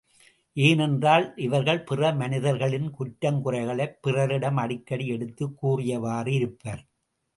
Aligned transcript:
ஏனென்றால், 0.57 1.33
இவர்கள் 1.37 1.83
பிற 1.83 2.13
மனிதர்களின் 2.13 2.89
குற்றங்குறைகளைப் 2.99 3.95
பிறரிடம் 4.01 4.57
அடிக்கடி 4.57 5.07
எடுத்துச் 5.07 5.57
கூறியவாறு 5.57 6.33
இருப்பர். 6.33 6.83